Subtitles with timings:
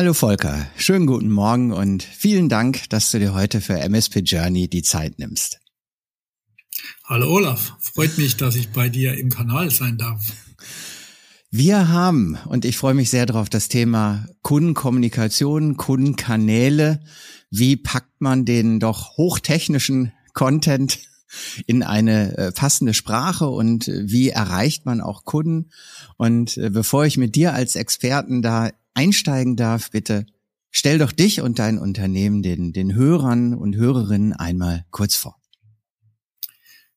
[0.00, 4.66] Hallo Volker, schönen guten Morgen und vielen Dank, dass du dir heute für MSP Journey
[4.66, 5.60] die Zeit nimmst.
[7.04, 10.22] Hallo Olaf, freut mich, dass ich bei dir im Kanal sein darf.
[11.50, 17.02] Wir haben, und ich freue mich sehr darauf, das Thema Kundenkommunikation, Kundenkanäle.
[17.50, 20.98] Wie packt man den doch hochtechnischen Content
[21.66, 25.68] in eine äh, passende Sprache und wie erreicht man auch Kunden?
[26.16, 30.26] Und äh, bevor ich mit dir als Experten da einsteigen darf, bitte
[30.70, 35.36] stell doch dich und dein Unternehmen den, den Hörern und Hörerinnen einmal kurz vor.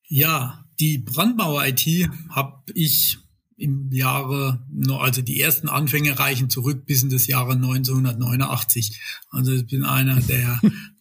[0.07, 3.17] Ja, die Brandmauer IT habe ich
[3.57, 4.65] im Jahre,
[4.99, 8.99] also die ersten Anfänge reichen zurück bis in das Jahre 1989.
[9.29, 10.59] Also ich bin einer der,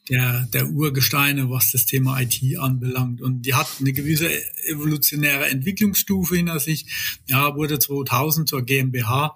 [0.08, 3.22] der, der Urgesteine, was das Thema IT anbelangt.
[3.22, 4.28] Und die hat eine gewisse
[4.66, 6.86] evolutionäre Entwicklungsstufe hinter sich.
[7.26, 9.34] Ja, wurde 2000 zur GmbH.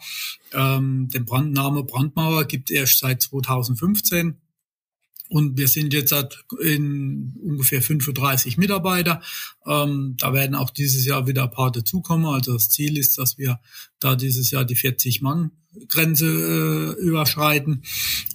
[0.52, 4.38] Ähm, den Brandname Brandmauer gibt erst seit 2015.
[5.28, 6.14] Und wir sind jetzt
[6.60, 9.22] in ungefähr 35 Mitarbeiter.
[9.66, 12.26] Ähm, da werden auch dieses Jahr wieder ein paar dazukommen.
[12.26, 13.58] Also das Ziel ist, dass wir
[13.98, 17.82] da dieses Jahr die 40-Mann-Grenze äh, überschreiten.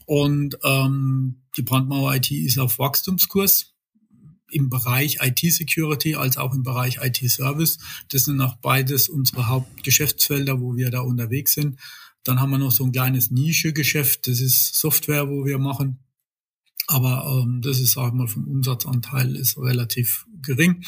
[0.06, 3.74] Und ähm, die Brandmauer IT ist auf Wachstumskurs
[4.50, 7.80] im Bereich IT-Security als auch im Bereich IT-Service.
[8.10, 11.80] Das sind auch beides unsere Hauptgeschäftsfelder, wo wir da unterwegs sind.
[12.24, 14.28] Dann haben wir noch so ein kleines Nische-Geschäft.
[14.28, 16.00] Das ist Software, wo wir machen
[16.92, 20.84] aber ähm, das ist, sag ich mal, vom Umsatzanteil ist relativ gering,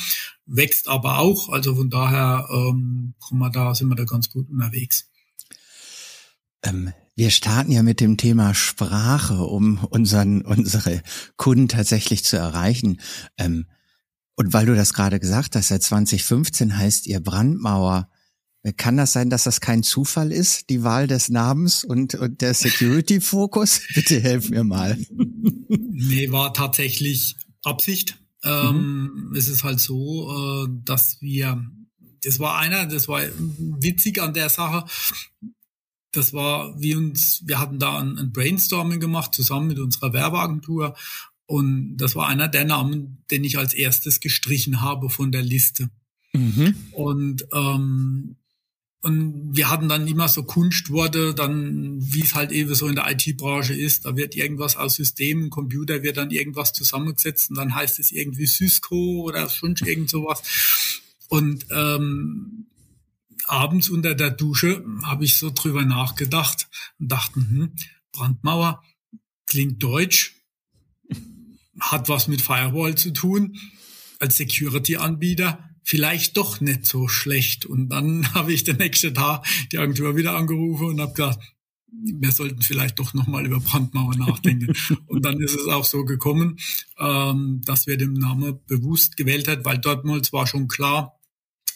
[0.46, 1.50] wächst aber auch.
[1.50, 5.10] Also von daher ähm, kommen wir da, sind wir da ganz gut unterwegs.
[6.64, 11.04] Ähm, wir starten ja mit dem Thema Sprache, um unseren, unsere
[11.38, 13.00] Kunden tatsächlich zu erreichen.
[13.38, 13.66] Ähm,
[14.36, 18.10] und weil du das gerade gesagt hast, seit 2015 heißt ihr Brandmauer.
[18.78, 22.54] Kann das sein, dass das kein Zufall ist, die Wahl des Namens und, und der
[22.54, 23.82] Security-Fokus?
[23.94, 24.98] Bitte helf mir mal.
[25.68, 28.18] Nee, war tatsächlich Absicht.
[28.44, 29.36] Ähm, mhm.
[29.36, 31.62] Es ist halt so, äh, dass wir,
[32.24, 33.22] das war einer, das war
[33.58, 34.86] witzig an der Sache.
[36.14, 40.96] Das war wie uns, wir hatten da ein, ein Brainstorming gemacht, zusammen mit unserer Werbeagentur.
[41.46, 45.90] Und das war einer der Namen, den ich als erstes gestrichen habe von der Liste.
[46.34, 46.76] Mhm.
[46.92, 48.38] Und ähm,
[49.04, 53.12] und wir hatten dann immer so Kunstworte, dann, wie es halt eben so in der
[53.12, 58.00] IT-Branche ist, da wird irgendwas aus Systemen, Computer wird dann irgendwas zusammengesetzt und dann heißt
[58.00, 60.42] es irgendwie Cisco oder schon irgend sowas.
[61.28, 62.68] Und ähm,
[63.48, 66.68] abends unter der Dusche habe ich so drüber nachgedacht
[67.00, 67.76] und dachte, hm,
[68.12, 68.84] Brandmauer
[69.48, 70.36] klingt deutsch,
[71.80, 73.58] hat was mit Firewall zu tun,
[74.20, 77.66] als Security-Anbieter vielleicht doch nicht so schlecht.
[77.66, 81.40] Und dann habe ich den nächsten Tag die Agentur wieder angerufen und habe gesagt,
[81.96, 84.74] wir sollten vielleicht doch nochmal über Brandmauer nachdenken.
[85.06, 86.58] und dann ist es auch so gekommen,
[86.98, 91.20] ähm, dass wir den Namen bewusst gewählt hat, weil dort mal zwar schon klar,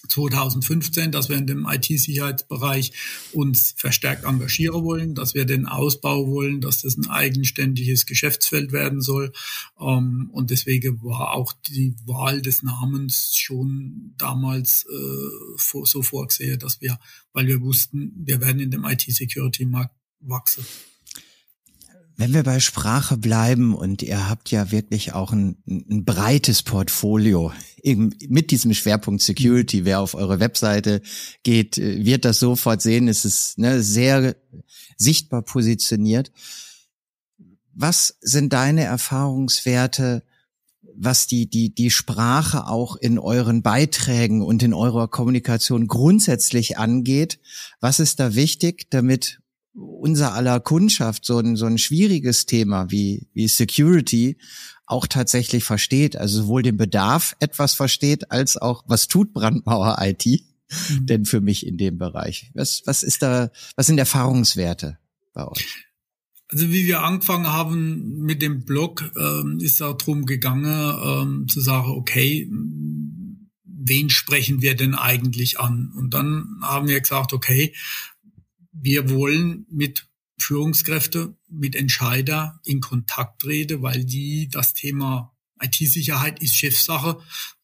[0.08, 2.94] 2015, dass wir in dem IT-Sicherheitsbereich
[3.34, 9.02] uns verstärkt engagieren wollen, dass wir den Ausbau wollen, dass das ein eigenständiges Geschäftsfeld werden
[9.02, 9.32] soll.
[9.80, 16.82] Ähm, und deswegen war auch die Wahl des Namens schon damals äh, so vorgesehen, dass
[16.82, 17.00] wir,
[17.34, 20.66] weil wir wussten, wir werden in dem IT-Security-Markt wachsen.
[22.20, 27.54] Wenn wir bei Sprache bleiben und ihr habt ja wirklich auch ein, ein breites Portfolio
[27.84, 31.02] eben mit diesem Schwerpunkt Security, wer auf eure Webseite
[31.44, 33.08] geht, wird das sofort sehen.
[33.08, 34.36] Es ist ne, sehr
[34.98, 36.32] sichtbar positioniert.
[37.74, 40.24] Was sind deine Erfahrungswerte,
[40.96, 47.40] was die, die, die Sprache auch in euren Beiträgen und in eurer Kommunikation grundsätzlich angeht?
[47.80, 49.40] Was ist da wichtig, damit
[49.78, 54.38] unser aller Kundschaft so ein, so ein schwieriges Thema wie, wie Security
[54.86, 60.26] auch tatsächlich versteht, also sowohl den Bedarf etwas versteht, als auch, was tut Brandmauer IT
[60.26, 61.06] mhm.
[61.06, 62.52] denn für mich in dem Bereich?
[62.54, 64.98] Was, was ist da, was sind Erfahrungswerte
[65.34, 65.68] bei euch?
[66.50, 71.60] Also wie wir angefangen haben mit dem Blog, ähm, ist auch drum gegangen, ähm, zu
[71.60, 72.50] sagen, okay,
[73.66, 75.92] wen sprechen wir denn eigentlich an?
[75.96, 77.74] Und dann haben wir gesagt, okay,
[78.82, 80.08] wir wollen mit
[80.40, 87.20] Führungskräfte, mit Entscheider in Kontakt treten, weil die das Thema IT-Sicherheit ist Chefsache.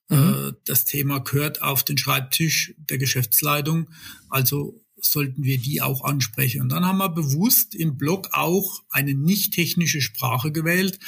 [0.09, 0.17] Mhm.
[0.17, 3.89] Äh, das Thema gehört auf den Schreibtisch der Geschäftsleitung.
[4.29, 6.61] Also sollten wir die auch ansprechen.
[6.61, 10.99] Und dann haben wir bewusst im Blog auch eine nicht technische Sprache gewählt.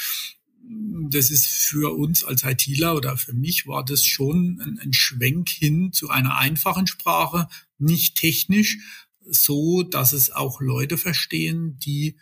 [1.10, 5.50] Das ist für uns als ITler oder für mich war das schon ein, ein Schwenk
[5.50, 7.48] hin zu einer einfachen Sprache,
[7.78, 8.80] nicht technisch,
[9.26, 12.18] so, dass es auch Leute verstehen, die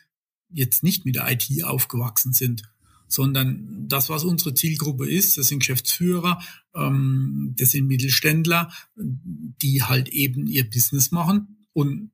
[0.50, 2.64] jetzt nicht mit der IT aufgewachsen sind,
[3.08, 6.42] sondern das, was unsere Zielgruppe ist, das sind Geschäftsführer,
[6.76, 12.12] ähm, das sind Mittelständler, die halt eben ihr Business machen und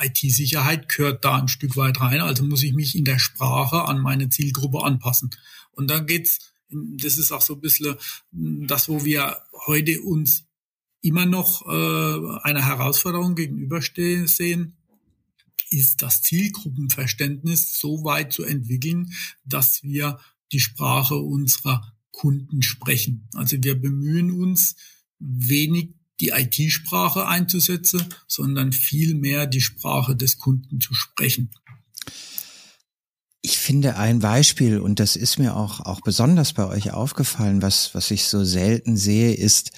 [0.00, 4.00] IT-Sicherheit gehört da ein Stück weit rein, also muss ich mich in der Sprache an
[4.00, 5.30] meine Zielgruppe anpassen.
[5.72, 7.96] Und dann geht's, das ist auch so ein bisschen
[8.30, 10.47] das, wo wir heute uns
[11.00, 14.76] immer noch äh, einer Herausforderung gegenüberstehen sehen,
[15.70, 19.12] ist das Zielgruppenverständnis so weit zu entwickeln,
[19.44, 20.18] dass wir
[20.52, 23.28] die Sprache unserer Kunden sprechen.
[23.34, 24.76] Also wir bemühen uns,
[25.20, 25.90] wenig
[26.20, 31.50] die IT-Sprache einzusetzen, sondern vielmehr die Sprache des Kunden zu sprechen.
[33.40, 37.94] Ich finde ein Beispiel, und das ist mir auch, auch besonders bei euch aufgefallen, was,
[37.94, 39.70] was ich so selten sehe, ist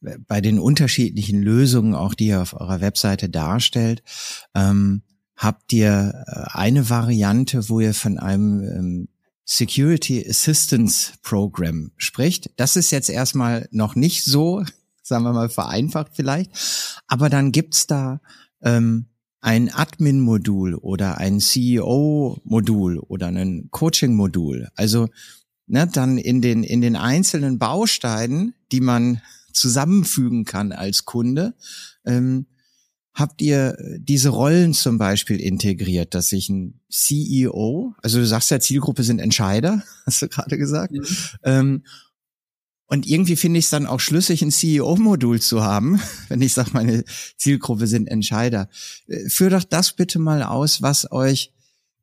[0.00, 4.02] bei den unterschiedlichen Lösungen, auch die ihr auf eurer Webseite darstellt,
[4.54, 5.02] ähm,
[5.36, 9.08] habt ihr äh, eine Variante, wo ihr von einem ähm,
[9.44, 12.50] Security Assistance Program spricht.
[12.56, 14.64] Das ist jetzt erstmal noch nicht so,
[15.02, 16.50] sagen wir mal vereinfacht vielleicht,
[17.06, 18.20] aber dann gibt's da
[18.62, 19.06] ähm,
[19.40, 24.68] ein Admin-Modul oder ein CEO-Modul oder ein Coaching-Modul.
[24.74, 25.08] Also
[25.66, 31.54] ne, dann in den in den einzelnen Bausteinen, die man zusammenfügen kann als Kunde,
[32.04, 32.46] ähm,
[33.14, 38.60] habt ihr diese Rollen zum Beispiel integriert, dass sich ein CEO, also du sagst ja,
[38.60, 41.06] Zielgruppe sind Entscheider, hast du gerade gesagt, mhm.
[41.44, 41.82] ähm,
[42.92, 46.70] und irgendwie finde ich es dann auch schlüssig, ein CEO-Modul zu haben, wenn ich sage,
[46.72, 47.04] meine
[47.36, 48.68] Zielgruppe sind Entscheider.
[49.06, 51.52] Äh, führ doch das bitte mal aus, was euch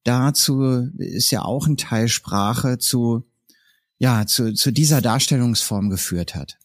[0.06, 3.26] dazu, ist ja auch ein Teil Sprache, zu,
[3.98, 6.58] ja, zu, zu dieser Darstellungsform geführt hat.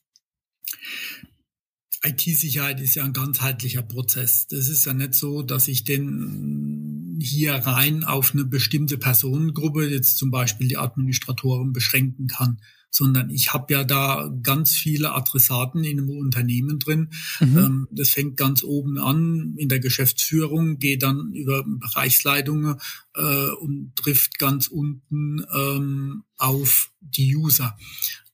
[2.05, 4.49] IT-Sicherheit ist ja ein ganzheitlicher Prozess.
[4.49, 10.19] Das ist ja nicht so, dass ich den hier rein auf eine bestimmte Personengruppe, jetzt
[10.19, 12.61] zum Beispiel die Administratoren, beschränken kann,
[12.91, 17.11] sondern ich habe ja da ganz viele Adressaten in einem Unternehmen drin.
[17.39, 17.59] Mhm.
[17.59, 22.77] Ähm, das fängt ganz oben an in der Geschäftsführung, geht dann über Bereichsleitungen
[23.15, 27.79] äh, und trifft ganz unten ähm, auf die User.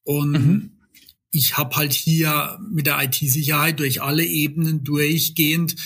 [0.04, 0.70] Und mhm
[1.30, 5.76] ich habe halt hier mit der IT-Sicherheit durch alle Ebenen durchgehend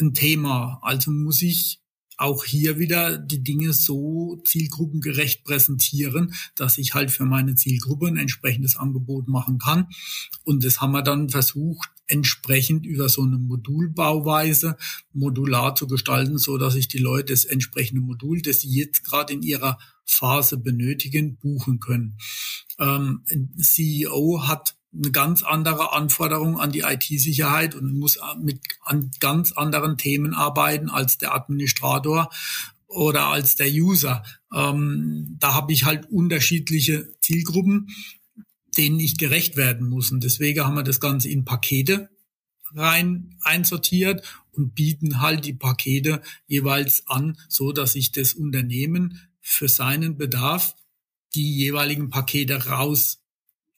[0.00, 0.78] ein Thema.
[0.82, 1.80] Also muss ich
[2.18, 8.16] auch hier wieder die Dinge so zielgruppengerecht präsentieren, dass ich halt für meine Zielgruppe ein
[8.16, 9.88] entsprechendes Angebot machen kann.
[10.44, 14.76] Und das haben wir dann versucht, entsprechend über so eine Modulbauweise
[15.12, 19.32] modular zu gestalten, so dass ich die Leute das entsprechende Modul, das sie jetzt gerade
[19.32, 22.18] in ihrer Phase benötigen, buchen können.
[22.78, 23.24] Ähm,
[23.58, 29.96] CEO hat eine ganz andere Anforderung an die IT-Sicherheit und muss mit an ganz anderen
[29.96, 32.30] Themen arbeiten als der Administrator
[32.86, 34.22] oder als der User.
[34.54, 37.88] Ähm, da habe ich halt unterschiedliche Zielgruppen,
[38.76, 40.12] denen ich gerecht werden muss.
[40.12, 42.10] Und deswegen haben wir das Ganze in Pakete
[42.74, 49.68] rein einsortiert und bieten halt die Pakete jeweils an, so dass ich das Unternehmen für
[49.68, 50.74] seinen Bedarf
[51.34, 53.21] die jeweiligen Pakete raus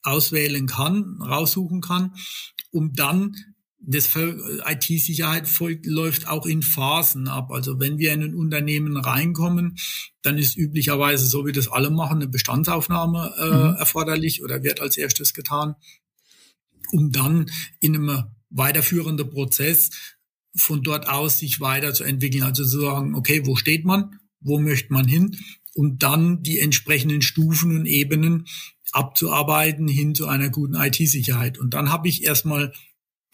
[0.05, 2.13] auswählen kann, raussuchen kann,
[2.71, 3.35] um dann
[3.87, 5.47] das IT-Sicherheit
[5.85, 7.51] läuft auch in Phasen ab.
[7.51, 9.77] Also wenn wir in ein Unternehmen reinkommen,
[10.23, 13.75] dann ist üblicherweise, so wie das alle machen, eine Bestandsaufnahme äh, mhm.
[13.75, 15.75] erforderlich oder wird als erstes getan,
[16.91, 19.91] um dann in einem weiterführenden Prozess
[20.55, 22.43] von dort aus sich weiterzuentwickeln.
[22.43, 24.19] Also zu sagen, okay, wo steht man?
[24.39, 25.37] Wo möchte man hin?
[25.75, 28.45] Und dann die entsprechenden Stufen und Ebenen
[28.93, 31.57] abzuarbeiten hin zu einer guten IT-Sicherheit.
[31.57, 32.71] Und dann habe ich erstmal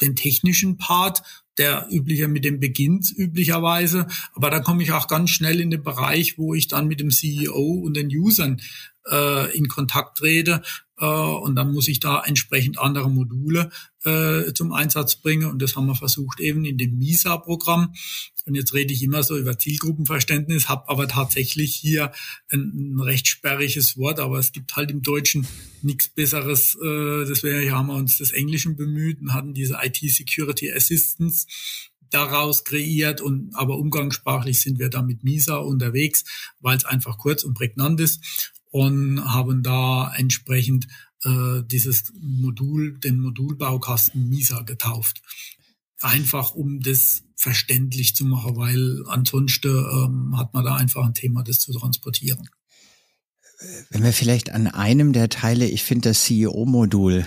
[0.02, 1.22] den technischen Part,
[1.60, 4.08] der üblicher mit dem beginnt üblicherweise.
[4.34, 7.12] Aber da komme ich auch ganz schnell in den Bereich, wo ich dann mit dem
[7.12, 8.60] CEO und den Usern
[9.10, 10.64] äh, in Kontakt trete
[11.06, 13.72] und dann muss ich da entsprechend andere Module
[14.04, 15.50] äh, zum Einsatz bringen.
[15.50, 17.94] Und das haben wir versucht eben in dem MISA-Programm.
[18.46, 22.12] Und jetzt rede ich immer so über Zielgruppenverständnis, habe aber tatsächlich hier
[22.50, 25.48] ein, ein, recht sperriges Wort, aber es gibt halt im Deutschen
[25.82, 26.76] nichts Besseres.
[26.76, 31.48] Äh, deswegen haben wir uns des Englischen bemüht und hatten diese IT Security Assistance
[32.10, 36.26] daraus kreiert und aber umgangssprachlich sind wir da mit MISA unterwegs,
[36.60, 38.22] weil es einfach kurz und prägnant ist
[38.72, 40.88] und haben da entsprechend
[41.24, 45.22] äh, dieses Modul, den Modulbaukasten MISA getauft.
[46.00, 51.44] Einfach um das verständlich zu machen, weil ansonsten ähm, hat man da einfach ein Thema,
[51.44, 52.50] das zu transportieren.
[53.92, 57.26] Wenn wir vielleicht an einem der Teile, ich finde das CEO-Modul,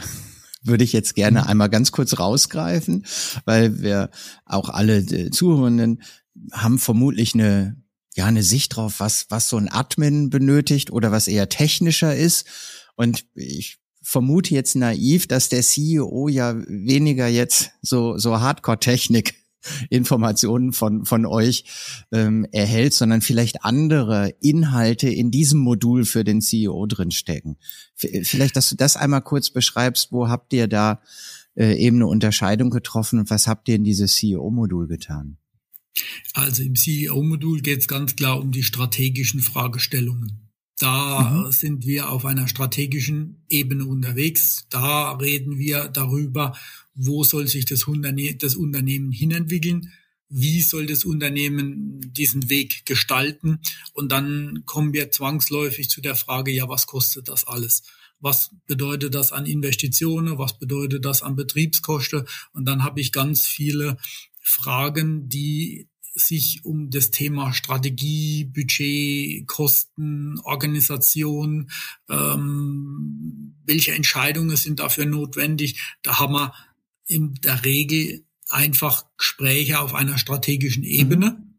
[0.62, 1.46] würde ich jetzt gerne mhm.
[1.46, 3.06] einmal ganz kurz rausgreifen,
[3.44, 4.10] weil wir
[4.44, 6.02] auch alle äh, Zuhörenden
[6.52, 7.83] haben vermutlich eine
[8.14, 12.46] ja eine Sicht drauf, was was so ein Admin benötigt oder was eher technischer ist.
[12.96, 19.34] Und ich vermute jetzt naiv, dass der CEO ja weniger jetzt so so Hardcore-Technik
[19.90, 21.64] Informationen von, von euch
[22.12, 27.56] ähm, erhält, sondern vielleicht andere Inhalte in diesem Modul für den CEO drinstecken.
[27.94, 31.00] Vielleicht, dass du das einmal kurz beschreibst, wo habt ihr da
[31.54, 35.38] äh, eben eine Unterscheidung getroffen und was habt ihr in dieses CEO-Modul getan?
[36.32, 40.44] Also im CEO-Modul geht es ganz klar um die strategischen Fragestellungen.
[40.78, 41.52] Da mhm.
[41.52, 44.66] sind wir auf einer strategischen Ebene unterwegs.
[44.70, 46.56] Da reden wir darüber,
[46.94, 49.92] wo soll sich das, Unterne das Unternehmen hinentwickeln,
[50.28, 53.60] wie soll das Unternehmen diesen Weg gestalten.
[53.92, 57.84] Und dann kommen wir zwangsläufig zu der Frage, ja, was kostet das alles?
[58.18, 60.38] Was bedeutet das an Investitionen?
[60.38, 62.24] Was bedeutet das an Betriebskosten?
[62.52, 63.96] Und dann habe ich ganz viele
[64.44, 71.70] Fragen, die sich um das Thema Strategie, Budget, Kosten, Organisation,
[72.08, 75.96] ähm, welche Entscheidungen sind dafür notwendig.
[76.02, 76.54] Da haben wir
[77.06, 81.30] in der Regel einfach Gespräche auf einer strategischen Ebene.
[81.30, 81.54] Mhm.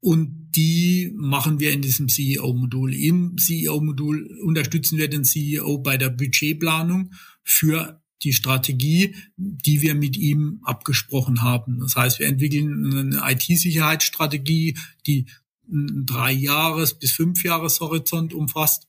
[0.00, 2.94] Und die machen wir in diesem CEO-Modul.
[2.94, 10.16] Im CEO-Modul unterstützen wir den CEO bei der Budgetplanung für die Strategie, die wir mit
[10.16, 11.80] ihm abgesprochen haben.
[11.80, 15.26] Das heißt, wir entwickeln eine IT-Sicherheitsstrategie, die
[15.70, 18.88] einen drei Jahres bis fünf Jahres Horizont umfasst,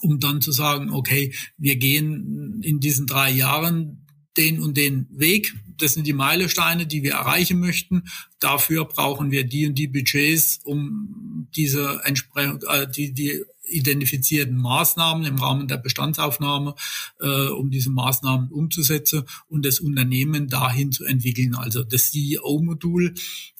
[0.00, 5.54] um dann zu sagen, okay, wir gehen in diesen drei Jahren den und den Weg.
[5.78, 8.04] Das sind die Meilensteine, die wir erreichen möchten.
[8.40, 15.24] Dafür brauchen wir die und die Budgets, um diese entsprechend, äh, die, die identifizierten Maßnahmen
[15.24, 16.74] im Rahmen der Bestandsaufnahme,
[17.20, 21.54] äh, um diese Maßnahmen umzusetzen und das Unternehmen dahin zu entwickeln.
[21.54, 23.14] Also das CEO-Modul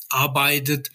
[0.09, 0.91] arbeitet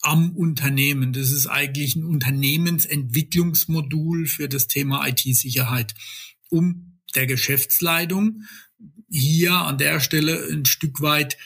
[0.00, 1.12] am Unternehmen.
[1.12, 5.94] Das ist eigentlich ein Unternehmensentwicklungsmodul für das Thema IT-Sicherheit,
[6.50, 8.42] um der Geschäftsleitung
[9.10, 11.38] hier an der Stelle ein Stück weit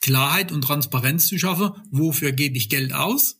[0.00, 1.72] Klarheit und Transparenz zu schaffen.
[1.90, 3.39] Wofür gebe ich Geld aus?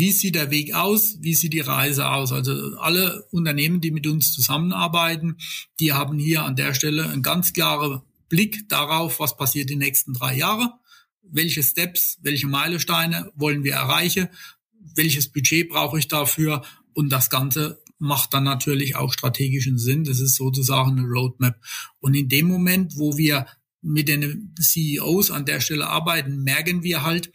[0.00, 1.18] Wie sieht der Weg aus?
[1.20, 2.32] Wie sieht die Reise aus?
[2.32, 5.36] Also alle Unternehmen, die mit uns zusammenarbeiten,
[5.78, 10.14] die haben hier an der Stelle einen ganz klaren Blick darauf, was passiert die nächsten
[10.14, 10.72] drei Jahre.
[11.20, 14.28] Welche Steps, welche Meilensteine wollen wir erreichen?
[14.94, 16.62] Welches Budget brauche ich dafür?
[16.94, 20.04] Und das Ganze macht dann natürlich auch strategischen Sinn.
[20.04, 21.60] Das ist sozusagen eine Roadmap.
[21.98, 23.44] Und in dem Moment, wo wir
[23.82, 27.30] mit den CEOs an der Stelle arbeiten, merken wir halt,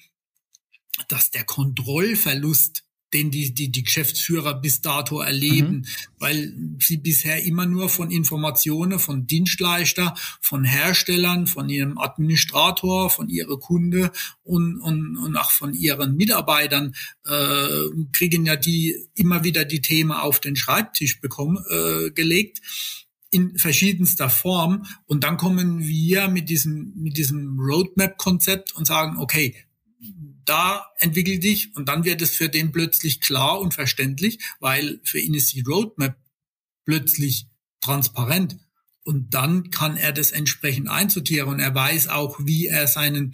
[1.08, 2.86] dass der Kontrollverlust
[3.16, 5.86] den die, die, die Geschäftsführer bis dato erleben, mhm.
[6.20, 13.30] weil sie bisher immer nur von Informationen von Dienstleister, von Herstellern, von ihrem Administrator, von
[13.30, 14.12] ihrer Kunde
[14.44, 16.94] und, und, und auch von ihren Mitarbeitern
[17.26, 22.62] äh, kriegen ja die immer wieder die Themen auf den Schreibtisch bekommen, äh, gelegt
[23.32, 24.86] in verschiedenster Form.
[25.06, 29.56] Und dann kommen wir mit diesem, mit diesem Roadmap-Konzept und sagen, okay,
[30.46, 35.20] da entwickelt dich und dann wird es für den plötzlich klar und verständlich, weil für
[35.20, 36.18] ihn ist die Roadmap
[36.86, 37.48] plötzlich
[37.82, 38.58] transparent.
[39.04, 43.34] Und dann kann er das entsprechend einsortieren und er weiß auch, wie er seinen,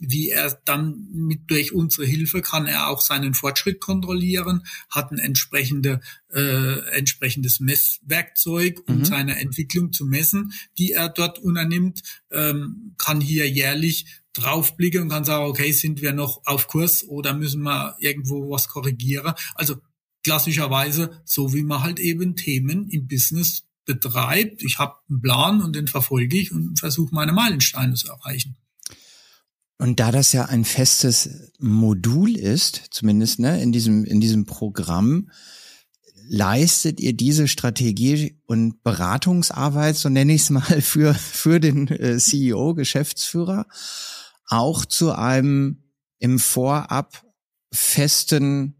[0.00, 5.20] wie er dann mit durch unsere Hilfe kann er auch seinen Fortschritt kontrollieren, hat ein
[5.20, 6.00] entsprechende,
[6.34, 9.04] äh, entsprechendes Messwerkzeug, um mhm.
[9.04, 12.02] seine Entwicklung zu messen, die er dort unternimmt,
[12.32, 17.34] ähm, kann hier jährlich draufblicke und kann sagen, okay, sind wir noch auf Kurs oder
[17.34, 19.34] müssen wir irgendwo was korrigieren?
[19.54, 19.76] Also
[20.22, 24.62] klassischerweise, so wie man halt eben Themen im Business betreibt.
[24.62, 28.56] Ich habe einen Plan und den verfolge ich und versuche meine Meilensteine zu erreichen.
[29.78, 35.30] Und da das ja ein festes Modul ist, zumindest ne, in diesem in diesem Programm,
[36.28, 42.18] leistet ihr diese Strategie und Beratungsarbeit, so nenne ich es mal, für für den äh,
[42.18, 43.66] CEO, Geschäftsführer
[44.52, 45.82] auch zu einem
[46.18, 47.24] im Vorab
[47.72, 48.76] festen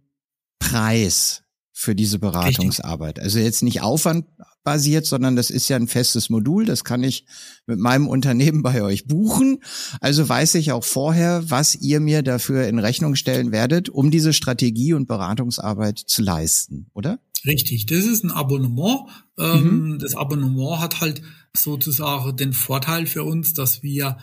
[0.58, 3.18] Preis für diese Beratungsarbeit.
[3.18, 6.66] Also jetzt nicht aufwandbasiert, sondern das ist ja ein festes Modul.
[6.66, 7.24] Das kann ich
[7.66, 9.58] mit meinem Unternehmen bei euch buchen.
[10.00, 14.34] Also weiß ich auch vorher, was ihr mir dafür in Rechnung stellen werdet, um diese
[14.34, 17.18] Strategie und Beratungsarbeit zu leisten, oder?
[17.44, 19.08] Richtig, das ist ein Abonnement.
[19.38, 19.98] Ähm, mhm.
[19.98, 21.22] Das Abonnement hat halt
[21.56, 24.18] sozusagen den Vorteil für uns, dass wir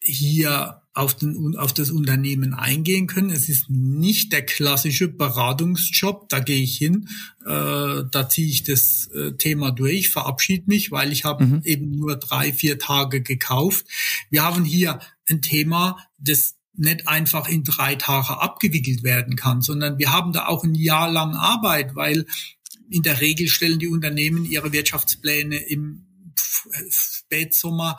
[0.00, 3.30] hier auf, den, auf das Unternehmen eingehen können.
[3.30, 6.28] Es ist nicht der klassische Beratungsjob.
[6.28, 7.08] Da gehe ich hin,
[7.44, 11.62] äh, da ziehe ich das äh, Thema durch, verabschiede mich, weil ich habe mhm.
[11.64, 13.86] eben nur drei, vier Tage gekauft.
[14.30, 19.98] Wir haben hier ein Thema, das nicht einfach in drei Tage abgewickelt werden kann, sondern
[19.98, 22.24] wir haben da auch ein Jahr lang Arbeit, weil
[22.88, 26.06] in der Regel stellen die Unternehmen ihre Wirtschaftspläne im
[26.88, 27.98] Spätsommer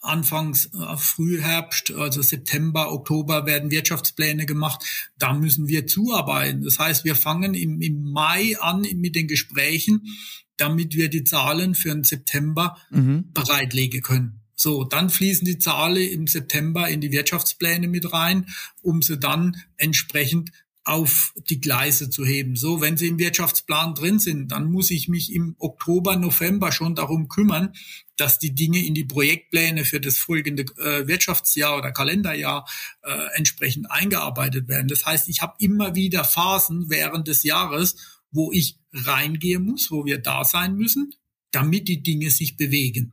[0.00, 4.82] Anfangs äh, Frühherbst, also September, Oktober werden Wirtschaftspläne gemacht.
[5.18, 6.62] Da müssen wir zuarbeiten.
[6.62, 10.06] Das heißt, wir fangen im, im Mai an mit den Gesprächen,
[10.56, 13.30] damit wir die Zahlen für den September mhm.
[13.32, 14.40] bereitlegen können.
[14.54, 18.46] So, dann fließen die Zahlen im September in die Wirtschaftspläne mit rein,
[18.82, 20.50] um sie dann entsprechend
[20.84, 22.56] auf die Gleise zu heben.
[22.56, 26.94] So, wenn sie im Wirtschaftsplan drin sind, dann muss ich mich im Oktober, November schon
[26.94, 27.74] darum kümmern,
[28.16, 32.66] dass die Dinge in die Projektpläne für das folgende äh, Wirtschaftsjahr oder Kalenderjahr
[33.02, 34.88] äh, entsprechend eingearbeitet werden.
[34.88, 37.96] Das heißt, ich habe immer wieder Phasen während des Jahres,
[38.30, 41.14] wo ich reingehen muss, wo wir da sein müssen,
[41.50, 43.12] damit die Dinge sich bewegen.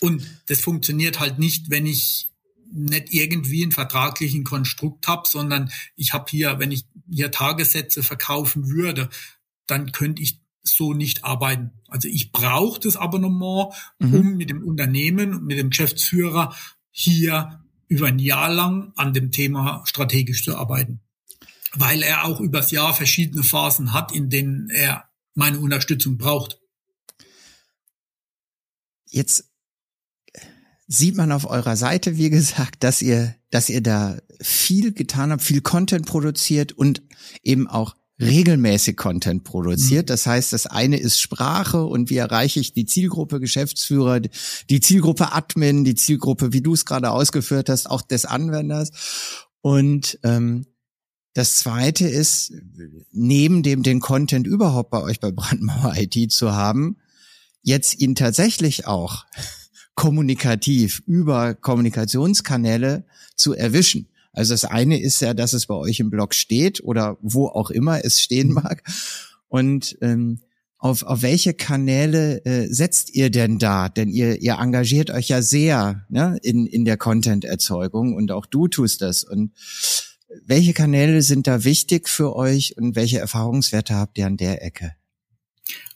[0.00, 2.27] Und das funktioniert halt nicht, wenn ich
[2.70, 8.68] nicht irgendwie einen vertraglichen Konstrukt habe, sondern ich habe hier, wenn ich hier Tagessätze verkaufen
[8.68, 9.08] würde,
[9.66, 11.72] dann könnte ich so nicht arbeiten.
[11.88, 14.14] Also ich brauche das Abonnement, mhm.
[14.14, 16.54] um mit dem Unternehmen und mit dem Geschäftsführer
[16.90, 21.00] hier über ein Jahr lang an dem Thema strategisch zu arbeiten.
[21.72, 26.60] Weil er auch übers Jahr verschiedene Phasen hat, in denen er meine Unterstützung braucht.
[29.06, 29.47] Jetzt
[30.88, 35.42] sieht man auf eurer Seite, wie gesagt, dass ihr, dass ihr da viel getan habt,
[35.42, 37.02] viel Content produziert und
[37.42, 40.06] eben auch regelmäßig Content produziert.
[40.06, 40.08] Mhm.
[40.08, 45.32] Das heißt, das eine ist Sprache und wie erreiche ich die Zielgruppe Geschäftsführer, die Zielgruppe
[45.32, 48.90] Admin, die Zielgruppe, wie du es gerade ausgeführt hast, auch des Anwenders.
[49.60, 50.66] Und ähm,
[51.34, 52.52] das zweite ist,
[53.12, 56.96] neben dem den Content überhaupt bei euch bei Brandmauer IT zu haben,
[57.62, 59.26] jetzt ihn tatsächlich auch
[59.98, 64.06] kommunikativ über Kommunikationskanäle zu erwischen.
[64.32, 67.70] Also das eine ist ja, dass es bei euch im Blog steht oder wo auch
[67.70, 68.84] immer es stehen mag.
[69.48, 70.38] Und ähm,
[70.78, 73.88] auf, auf welche Kanäle äh, setzt ihr denn da?
[73.88, 78.68] Denn ihr, ihr engagiert euch ja sehr ne, in, in der Content-Erzeugung und auch du
[78.68, 79.24] tust das.
[79.24, 79.50] Und
[80.46, 84.94] welche Kanäle sind da wichtig für euch und welche Erfahrungswerte habt ihr an der Ecke?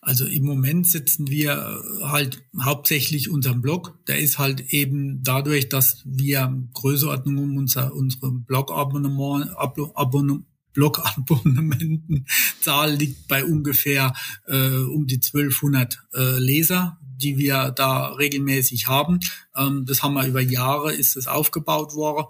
[0.01, 3.97] Also im Moment setzen wir äh, halt hauptsächlich unseren Blog.
[4.07, 13.29] Der ist halt eben dadurch, dass wir Größeordnung um unser, unsere Blog-Abonnement, Abonnement, Blog-Abonnementenzahl liegt
[13.29, 14.15] bei ungefähr
[14.47, 19.21] äh, um die 1200 äh, Leser, die wir da regelmäßig haben.
[19.57, 22.27] Ähm, das haben wir über Jahre, ist das aufgebaut worden.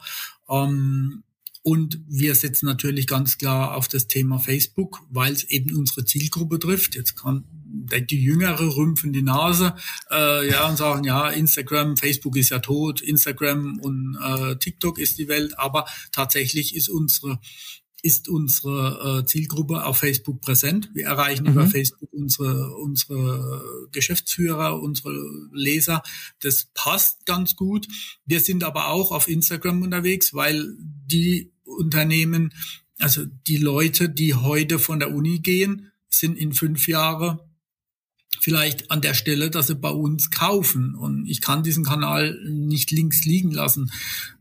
[0.48, 1.22] Ähm,
[1.62, 6.58] und wir setzen natürlich ganz klar auf das Thema Facebook, weil es eben unsere Zielgruppe
[6.58, 6.96] trifft.
[6.96, 9.74] Jetzt kann die Jüngere rümpfen die Nase
[10.10, 15.18] äh, ja und sagen, ja, Instagram, Facebook ist ja tot, Instagram und äh, TikTok ist
[15.18, 17.40] die Welt, aber tatsächlich ist unsere
[18.02, 20.90] ist unsere äh, Zielgruppe auf Facebook präsent.
[20.92, 21.52] Wir erreichen mhm.
[21.52, 25.14] über Facebook unsere, unsere Geschäftsführer, unsere
[25.52, 26.02] Leser.
[26.40, 27.86] Das passt ganz gut.
[28.26, 32.52] Wir sind aber auch auf Instagram unterwegs, weil die Unternehmen,
[32.98, 37.40] also die Leute, die heute von der Uni gehen, sind in fünf Jahren
[38.40, 40.96] vielleicht an der Stelle, dass sie bei uns kaufen.
[40.96, 43.92] Und ich kann diesen Kanal nicht links liegen lassen.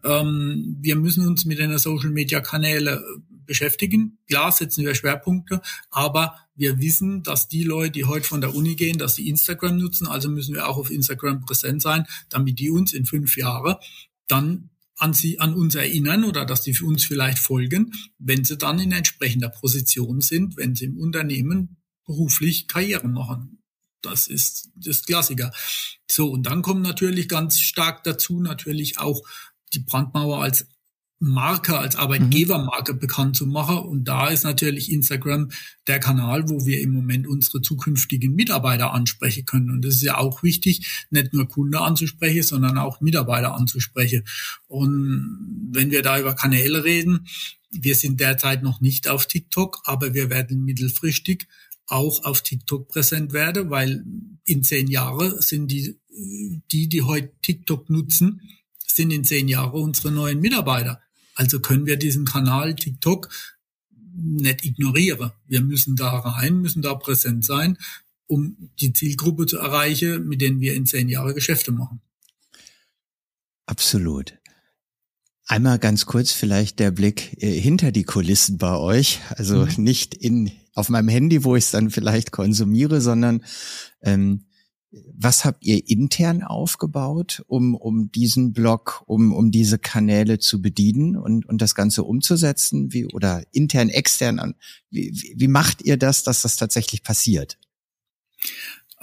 [0.03, 3.03] Ähm, wir müssen uns mit den Social-Media-Kanäle
[3.45, 4.17] beschäftigen.
[4.27, 8.75] Klar setzen wir Schwerpunkte, aber wir wissen, dass die Leute, die heute von der Uni
[8.75, 12.71] gehen, dass sie Instagram nutzen, also müssen wir auch auf Instagram präsent sein, damit die
[12.71, 13.75] uns in fünf Jahren
[14.27, 14.70] dann
[15.01, 18.91] an sie, an uns erinnern oder dass für uns vielleicht folgen, wenn sie dann in
[18.91, 23.63] entsprechender Position sind, wenn sie im Unternehmen beruflich Karriere machen.
[24.03, 25.51] Das ist das Klassiker.
[26.09, 29.21] So, und dann kommt natürlich ganz stark dazu natürlich auch
[29.73, 30.67] die Brandmauer als
[31.23, 32.99] Marke, als Arbeitgebermarke mhm.
[32.99, 33.77] bekannt zu machen.
[33.77, 35.51] Und da ist natürlich Instagram
[35.85, 39.69] der Kanal, wo wir im Moment unsere zukünftigen Mitarbeiter ansprechen können.
[39.69, 44.23] Und das ist ja auch wichtig, nicht nur Kunde anzusprechen, sondern auch Mitarbeiter anzusprechen.
[44.67, 47.27] Und wenn wir da über Kanäle reden,
[47.69, 51.47] wir sind derzeit noch nicht auf TikTok, aber wir werden mittelfristig
[51.85, 54.03] auch auf TikTok präsent werden, weil
[54.45, 55.99] in zehn Jahren sind die,
[56.71, 58.41] die, die heute TikTok nutzen,
[58.87, 61.01] sind in zehn Jahren unsere neuen Mitarbeiter.
[61.41, 63.29] Also können wir diesen Kanal TikTok
[64.13, 65.31] nicht ignorieren.
[65.47, 67.79] Wir müssen da rein, müssen da präsent sein,
[68.27, 71.99] um die Zielgruppe zu erreichen, mit denen wir in zehn Jahren Geschäfte machen.
[73.65, 74.37] Absolut.
[75.47, 79.19] Einmal ganz kurz vielleicht der Blick äh, hinter die Kulissen bei euch.
[79.29, 79.83] Also mhm.
[79.83, 83.43] nicht in auf meinem Handy, wo ich es dann vielleicht konsumiere, sondern
[84.03, 84.45] ähm,
[84.91, 91.15] was habt ihr intern aufgebaut, um, um diesen Blog, um, um diese Kanäle zu bedienen
[91.15, 92.91] und, und das Ganze umzusetzen?
[92.91, 94.55] Wie, oder intern, extern?
[94.89, 97.57] Wie, wie, wie macht ihr das, dass das tatsächlich passiert?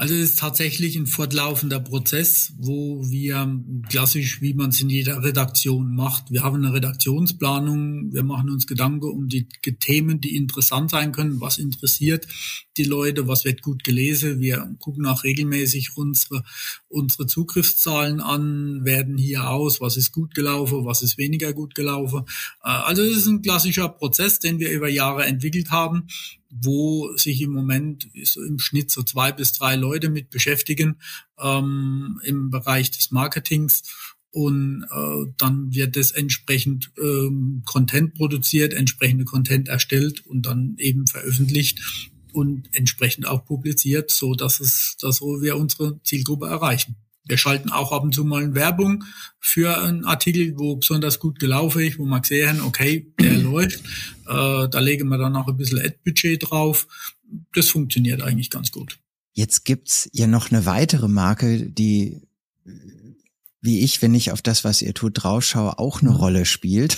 [0.01, 5.25] Also es ist tatsächlich ein fortlaufender Prozess, wo wir klassisch, wie man es in jeder
[5.25, 9.49] Redaktion macht, wir haben eine Redaktionsplanung, wir machen uns Gedanken um die
[9.81, 12.29] Themen, die interessant sein können, was interessiert
[12.77, 14.41] die Leute, was wird gut gelesen.
[14.41, 16.45] Wir gucken auch regelmäßig unsere,
[16.87, 22.23] unsere Zugriffszahlen an, werden hier aus, was ist gut gelaufen, was ist weniger gut gelaufen.
[22.63, 26.07] Äh, also es ist ein klassischer Prozess, den wir über Jahre entwickelt haben
[26.51, 30.99] wo sich im Moment so im Schnitt so zwei bis drei Leute mit beschäftigen
[31.39, 33.83] ähm, im Bereich des Marketings.
[34.31, 41.07] Und äh, dann wird es entsprechend ähm, Content produziert, entsprechende Content erstellt und dann eben
[41.07, 41.81] veröffentlicht
[42.33, 46.97] und entsprechend auch publiziert, so dass es, dass wir unsere Zielgruppe erreichen.
[47.29, 49.05] Wir schalten auch ab und zu mal Werbung
[49.38, 53.81] für einen Artikel, wo besonders gut gelaufen ist, wo man gesehen, okay, der läuft.
[54.27, 56.87] Äh, da legen wir dann auch ein bisschen Ad-Budget drauf.
[57.55, 58.99] Das funktioniert eigentlich ganz gut.
[59.35, 62.23] Jetzt gibt's ja noch eine weitere Marke, die
[63.61, 66.17] wie ich, wenn ich auf das, was ihr tut, draufschaue, auch eine mhm.
[66.17, 66.97] Rolle spielt.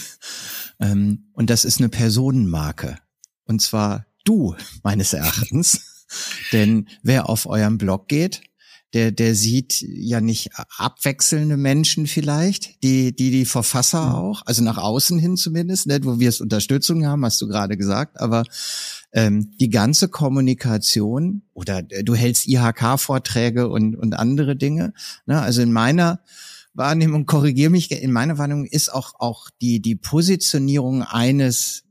[0.79, 2.99] Ähm, und das ist eine Personenmarke.
[3.45, 6.07] Und zwar du, meines Erachtens.
[6.53, 8.43] Denn wer auf eurem Blog geht,
[8.93, 14.15] der, der sieht ja nicht abwechselnde Menschen vielleicht, die, die, die Verfasser mhm.
[14.15, 17.77] auch, also nach außen hin zumindest, nicht, wo wir es Unterstützung haben, hast du gerade
[17.77, 18.45] gesagt, aber
[19.13, 24.93] ähm, die ganze Kommunikation oder du hältst IHK-Vorträge und, und andere Dinge.
[25.27, 25.41] Ne?
[25.41, 26.21] Also in meiner
[26.75, 31.85] Wahrnehmung, korrigiere mich, in meiner Wahrnehmung ist auch, auch die, die Positionierung eines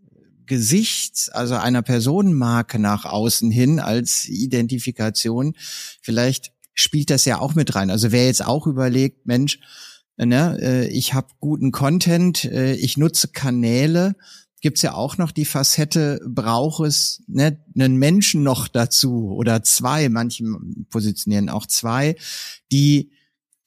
[0.46, 5.54] Gesichts, also einer Personenmarke nach außen hin als Identifikation
[6.02, 7.90] vielleicht spielt das ja auch mit rein.
[7.90, 9.60] Also wer jetzt auch überlegt, Mensch,
[10.18, 14.16] ne, äh, ich habe guten Content, äh, ich nutze Kanäle,
[14.62, 20.10] gibt's ja auch noch die Facette, braucht es ne, einen Menschen noch dazu oder zwei,
[20.10, 20.46] manche
[20.90, 22.16] positionieren auch zwei,
[22.72, 23.12] die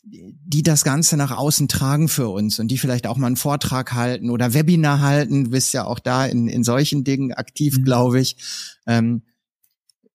[0.04, 3.92] die das Ganze nach außen tragen für uns und die vielleicht auch mal einen Vortrag
[3.92, 5.44] halten oder Webinar halten.
[5.44, 7.84] Du bist ja auch da in, in solchen Dingen aktiv, mhm.
[7.84, 8.36] glaube ich.
[8.84, 9.22] Ähm,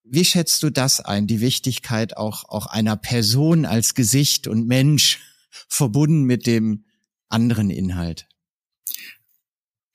[0.09, 5.19] wie schätzt du das ein, die Wichtigkeit auch, auch einer Person als Gesicht und Mensch
[5.67, 6.85] verbunden mit dem
[7.29, 8.27] anderen Inhalt?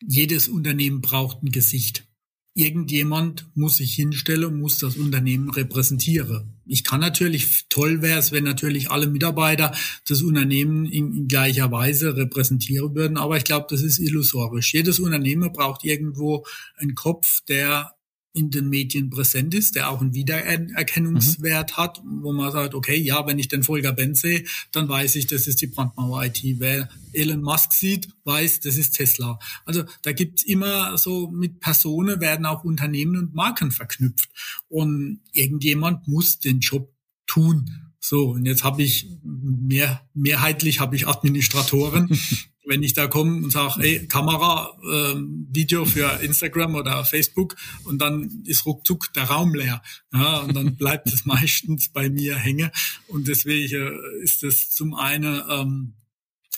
[0.05, 2.07] Jedes Unternehmen braucht ein Gesicht.
[2.55, 6.61] Irgendjemand muss sich hinstellen, muss das Unternehmen repräsentieren.
[6.67, 9.75] Ich kann natürlich, toll wäre es, wenn natürlich alle Mitarbeiter
[10.07, 14.75] das Unternehmen in, in gleicher Weise repräsentieren würden, aber ich glaube, das ist illusorisch.
[14.75, 16.45] Jedes Unternehmen braucht irgendwo
[16.77, 17.95] einen Kopf, der
[18.35, 21.77] in den Medien präsent ist, der auch einen Wiedererkennungswert mhm.
[21.77, 25.27] hat, wo man sagt, okay, ja, wenn ich den Volker Benz sehe, dann weiß ich,
[25.27, 26.43] das ist die Brandmauer IT.
[26.43, 29.39] Wer Elon Musk sieht, weiß, das ist Tesla.
[29.67, 34.31] Also da gibt's immer so, mit Personen werden auch Unternehmen und Marken verknüpft.
[34.69, 36.91] Und irgendjemand muss den Job
[37.27, 37.71] tun.
[38.01, 42.09] So, und jetzt habe ich mehr, mehrheitlich habe ich Administratoren,
[42.65, 45.15] wenn ich da komme und sage, ey, Kamera, äh,
[45.51, 49.83] Video für Instagram oder Facebook und dann ist ruckzuck der Raum leer.
[50.13, 52.71] Ja, und dann bleibt es meistens bei mir hängen.
[53.09, 55.95] Und deswegen äh, ist es zum einen ähm,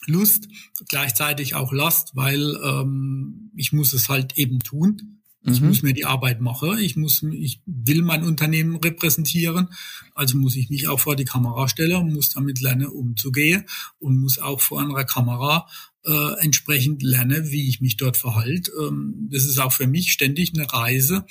[0.06, 0.48] Lust,
[0.88, 5.20] gleichzeitig auch Last, weil ähm, ich muss es halt eben tun.
[5.46, 5.68] Ich mhm.
[5.68, 6.78] muss mir die Arbeit machen.
[6.78, 9.68] Ich muss, ich will mein Unternehmen repräsentieren.
[10.14, 13.64] Also muss ich mich auch vor die Kamera stellen, muss damit lernen, umzugehen
[13.98, 15.66] und muss auch vor einer Kamera
[16.04, 18.70] äh, entsprechend lerne, wie ich mich dort verhalte.
[18.80, 21.24] Ähm, das ist auch für mich ständig eine Reise,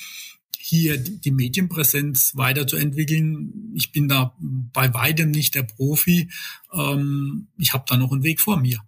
[0.57, 3.73] hier die Medienpräsenz weiterzuentwickeln.
[3.75, 6.29] Ich bin da bei weitem nicht der Profi.
[6.71, 8.79] Ähm, ich habe da noch einen Weg vor mir.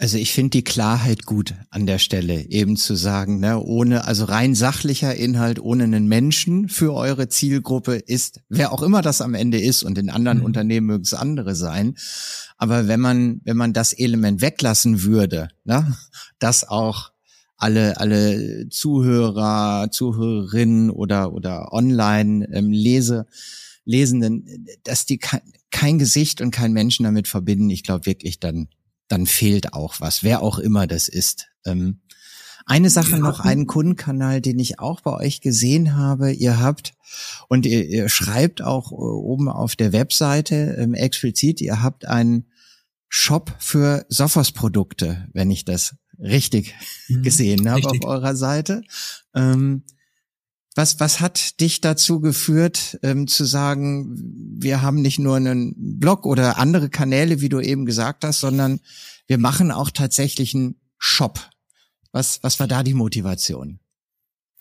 [0.00, 4.24] Also ich finde die Klarheit gut an der Stelle, eben zu sagen, ne, ohne, also
[4.24, 9.34] rein sachlicher Inhalt, ohne einen Menschen für eure Zielgruppe ist, wer auch immer das am
[9.34, 10.44] Ende ist, und in anderen mhm.
[10.46, 11.98] Unternehmen mögen es andere sein.
[12.56, 15.94] Aber wenn man, wenn man das Element weglassen würde, ne,
[16.38, 17.12] dass auch
[17.58, 23.26] alle, alle Zuhörer, Zuhörerinnen oder, oder online ähm, Lese,
[23.84, 28.68] Lesenden, dass die kein, kein Gesicht und kein Menschen damit verbinden, ich glaube wirklich, dann
[29.10, 31.48] dann fehlt auch was, wer auch immer das ist.
[31.66, 32.00] Ähm,
[32.64, 36.30] eine Sache noch, einen Kundenkanal, den ich auch bei euch gesehen habe.
[36.32, 36.94] Ihr habt,
[37.48, 42.46] und ihr, ihr schreibt auch äh, oben auf der Webseite ähm, explizit, ihr habt einen
[43.08, 46.74] Shop für Sophos-Produkte, wenn ich das richtig
[47.08, 48.04] mhm, gesehen habe richtig.
[48.04, 48.82] auf eurer Seite.
[49.34, 49.82] Ähm,
[50.80, 54.16] Was, was hat dich dazu geführt, ähm, zu sagen,
[54.58, 58.80] wir haben nicht nur einen Blog oder andere Kanäle, wie du eben gesagt hast, sondern
[59.26, 61.50] wir machen auch tatsächlich einen Shop.
[62.12, 63.78] Was, was war da die Motivation?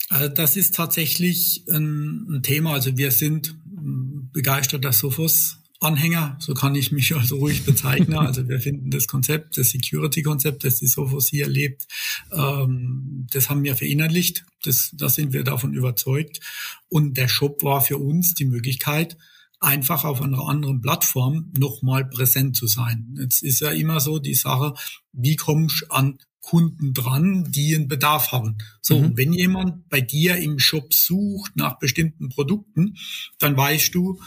[0.10, 2.73] Also das ist tatsächlich ein, ein Thema.
[2.73, 8.17] Also wir sind begeisterter Sophos Anhänger, so kann ich mich also ruhig bezeichnen.
[8.29, 11.87] Also wir finden das Konzept, das Security-Konzept, das die Sophos hier lebt,
[12.31, 14.45] ähm, das haben wir verinnerlicht.
[14.63, 16.41] Das, da sind wir davon überzeugt.
[16.89, 19.17] Und der Shop war für uns die Möglichkeit,
[19.61, 23.15] einfach auf einer anderen Plattform nochmal präsent zu sein.
[23.19, 24.73] Jetzt ist ja immer so die Sache,
[25.13, 28.57] wie kommst du an Kunden dran, die einen Bedarf haben.
[28.81, 29.17] So, mhm.
[29.17, 32.95] wenn jemand bei dir im Shop sucht nach bestimmten Produkten,
[33.37, 34.19] dann weißt du,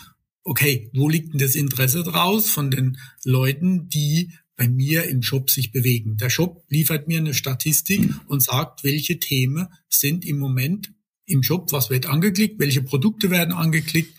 [0.45, 5.51] okay, wo liegt denn das Interesse draus von den Leuten, die bei mir im Shop
[5.51, 6.17] sich bewegen.
[6.19, 10.93] Der Shop liefert mir eine Statistik und sagt, welche Themen sind im Moment
[11.25, 14.13] im Shop, was wird angeklickt, welche Produkte werden angeklickt,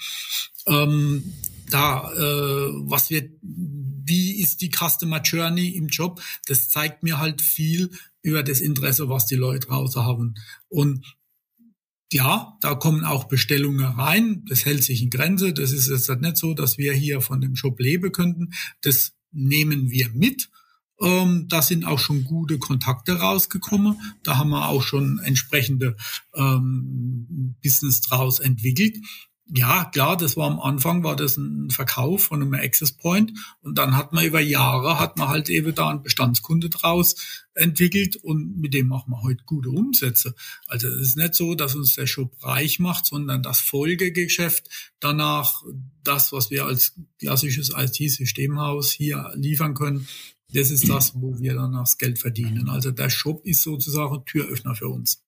[0.67, 1.33] ähm,
[1.69, 6.21] da, äh, was wird, wie ist die Customer Journey im Job?
[6.47, 10.35] Das zeigt mir halt viel über das Interesse, was die Leute draußen haben.
[10.69, 11.05] Und
[12.13, 14.45] ja, da kommen auch Bestellungen rein.
[14.47, 15.53] Das hält sich in Grenze.
[15.53, 18.53] Das ist jetzt nicht so, dass wir hier von dem Shop leben könnten.
[18.81, 20.49] Das nehmen wir mit.
[21.01, 23.99] Ähm, da sind auch schon gute Kontakte rausgekommen.
[24.23, 25.97] Da haben wir auch schon entsprechende
[26.35, 28.97] ähm, Business draus entwickelt
[29.45, 33.77] ja, klar, das war am Anfang, war das ein Verkauf von einem Access Point und
[33.77, 38.59] dann hat man über Jahre, hat man halt eben da einen Bestandskunde draus entwickelt und
[38.59, 40.35] mit dem machen wir heute gute Umsätze.
[40.67, 45.63] Also es ist nicht so, dass uns der Shop reich macht, sondern das Folgegeschäft danach,
[46.03, 50.07] das, was wir als klassisches IT-Systemhaus hier liefern können,
[50.53, 52.69] das ist das, wo wir dann das Geld verdienen.
[52.69, 55.23] Also der Shop ist sozusagen Türöffner für uns.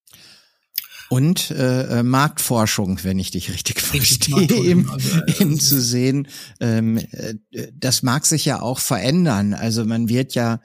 [1.09, 6.27] Und äh, äh, Marktforschung, wenn ich dich richtig verstehe, eben, also, äh, eben zu sehen,
[6.59, 7.35] ähm, äh,
[7.73, 9.53] das mag sich ja auch verändern.
[9.53, 10.61] Also man wird ja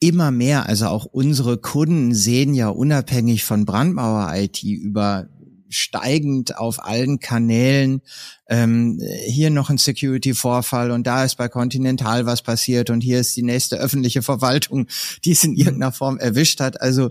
[0.00, 5.28] immer mehr, also auch unsere Kunden sehen ja unabhängig von Brandmauer IT über
[5.70, 8.00] steigend auf allen Kanälen
[8.48, 13.36] ähm, hier noch ein Security-Vorfall und da ist bei Continental was passiert und hier ist
[13.36, 14.86] die nächste öffentliche Verwaltung,
[15.24, 16.80] die es in irgendeiner Form erwischt hat.
[16.80, 17.10] Also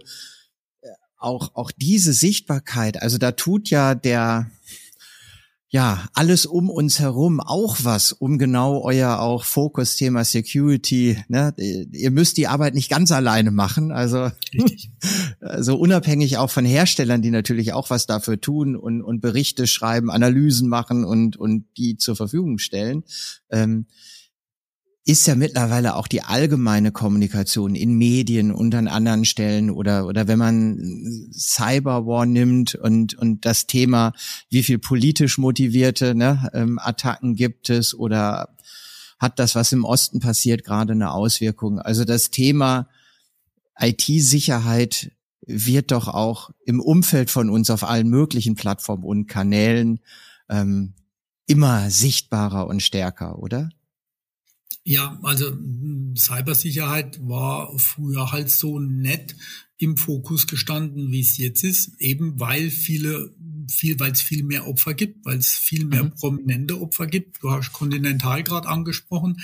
[1.18, 4.50] auch, auch diese Sichtbarkeit, also da tut ja der,
[5.70, 11.54] ja, alles um uns herum auch was, um genau euer auch Fokusthema Security, ne?
[11.58, 14.32] Ihr müsst die Arbeit nicht ganz alleine machen, also,
[15.42, 20.10] also unabhängig auch von Herstellern, die natürlich auch was dafür tun und, und Berichte schreiben,
[20.10, 23.04] Analysen machen und, und die zur Verfügung stellen.
[23.50, 23.88] Ähm,
[25.08, 30.28] ist ja mittlerweile auch die allgemeine Kommunikation in Medien und an anderen Stellen oder, oder
[30.28, 34.12] wenn man Cyberwar nimmt und, und das Thema,
[34.50, 38.50] wie viel politisch motivierte ne, ähm, Attacken gibt es oder
[39.18, 41.80] hat das, was im Osten passiert, gerade eine Auswirkung?
[41.80, 42.90] Also das Thema
[43.80, 45.12] IT-Sicherheit
[45.46, 50.02] wird doch auch im Umfeld von uns auf allen möglichen Plattformen und Kanälen
[50.50, 50.96] ähm,
[51.46, 53.70] immer sichtbarer und stärker, oder?
[54.90, 59.36] Ja, also hm, Cybersicherheit war früher halt so nett
[59.78, 63.36] im Fokus gestanden, wie es jetzt ist, eben weil viele,
[63.70, 66.12] viel, weil es viel mehr Opfer gibt, weil es viel mehr mhm.
[66.12, 67.44] prominente Opfer gibt.
[67.44, 69.42] Du hast Continental gerade angesprochen.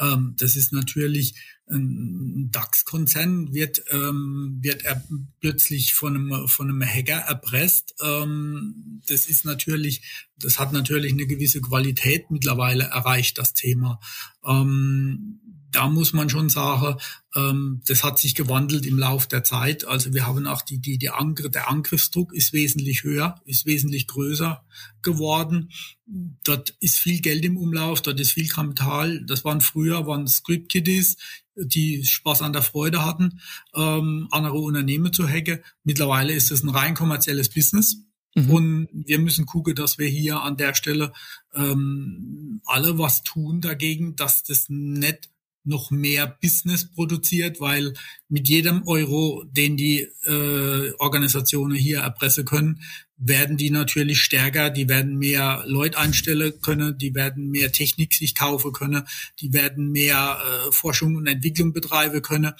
[0.00, 1.36] Ähm, das ist natürlich
[1.70, 5.02] ein DAX-Konzern wird, ähm, wird er
[5.40, 7.94] plötzlich von einem, von einem Hacker erpresst.
[8.02, 10.02] Ähm, das ist natürlich,
[10.36, 14.00] das hat natürlich eine gewisse Qualität mittlerweile erreicht, das Thema.
[14.44, 15.40] Ähm,
[15.72, 16.96] da muss man schon sagen,
[17.34, 19.84] ähm, das hat sich gewandelt im Lauf der Zeit.
[19.84, 24.06] Also wir haben auch die, die, die Angr der Angriffsdruck ist wesentlich höher, ist wesentlich
[24.06, 24.64] größer
[25.02, 25.70] geworden.
[26.06, 29.24] Dort ist viel Geld im Umlauf, dort ist viel Kapital.
[29.24, 31.16] Das waren früher waren Script-Kiddies,
[31.54, 33.40] die Spaß an der Freude hatten,
[33.74, 35.60] ähm, andere Unternehmen zu hacken.
[35.84, 38.04] Mittlerweile ist es ein rein kommerzielles Business.
[38.34, 38.50] Mhm.
[38.50, 41.12] Und wir müssen gucken, dass wir hier an der Stelle
[41.54, 45.30] ähm, alle was tun dagegen, dass das nicht
[45.64, 47.92] noch mehr Business produziert, weil
[48.28, 52.80] mit jedem Euro, den die äh, Organisationen hier erpressen können,
[53.16, 58.34] werden die natürlich stärker, die werden mehr Leute einstellen können, die werden mehr Technik sich
[58.34, 59.06] kaufen können,
[59.40, 62.52] die werden mehr äh, Forschung und Entwicklung betreiben können.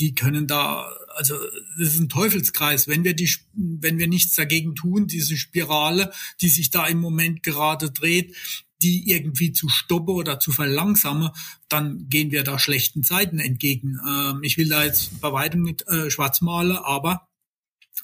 [0.00, 1.36] Die können da, also
[1.78, 2.88] das ist ein Teufelskreis.
[2.88, 6.10] Wenn wir die, wenn wir nichts dagegen tun, diese Spirale,
[6.40, 8.34] die sich da im Moment gerade dreht,
[8.82, 11.30] die irgendwie zu stoppen oder zu verlangsamen,
[11.68, 13.98] dann gehen wir da schlechten Zeiten entgegen.
[14.06, 17.28] Ähm, ich will da jetzt bei weitem mit äh, schwarz malen, aber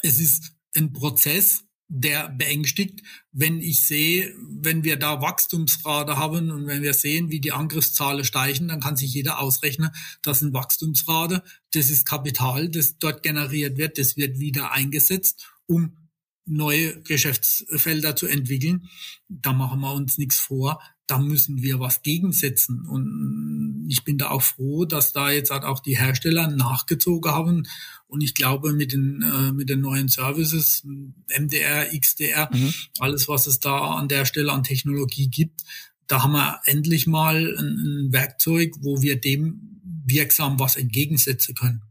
[0.03, 6.67] es ist ein Prozess, der beängstigt, wenn ich sehe, wenn wir da Wachstumsrate haben und
[6.67, 9.91] wenn wir sehen, wie die Angriffszahlen steigen, dann kann sich jeder ausrechnen,
[10.23, 16.06] dass ein Wachstumsrate, das ist Kapital, das dort generiert wird, das wird wieder eingesetzt, um
[16.47, 18.89] neue Geschäftsfelder zu entwickeln.
[19.29, 20.81] Da machen wir uns nichts vor.
[21.07, 22.87] Da müssen wir was gegensetzen.
[22.87, 27.69] Und ich bin da auch froh, dass da jetzt halt auch die Hersteller nachgezogen haben.
[28.09, 30.85] Und ich glaube, mit den, äh, mit den neuen Services,
[31.29, 32.73] MDR, XDR, mhm.
[32.99, 35.63] alles, was es da an der Stelle an Technologie gibt,
[36.07, 41.83] da haben wir endlich mal ein, ein Werkzeug, wo wir dem wirksam was entgegensetzen können.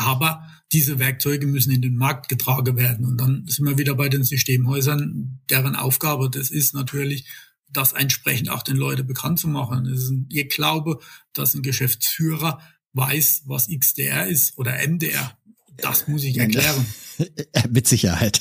[0.00, 3.04] Aber diese Werkzeuge müssen in den Markt getragen werden.
[3.04, 7.26] Und dann sind wir wieder bei den Systemhäusern, deren Aufgabe das ist natürlich,
[7.68, 9.84] das entsprechend auch den Leuten bekannt zu machen.
[9.86, 11.00] Es ist ihr Glaube,
[11.34, 12.60] dass ein Geschäftsführer
[12.94, 15.38] weiß, was XDR ist oder MDR.
[15.82, 16.86] Das muss ich erklären.
[17.70, 18.40] Mit Sicherheit.